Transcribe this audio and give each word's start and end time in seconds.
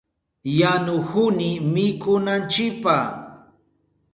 Yanuhuni 0.59 1.49
mikunanchipa. 1.73 2.95